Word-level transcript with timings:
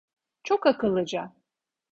Çok 0.43 0.67
akıllıca. 0.67 1.33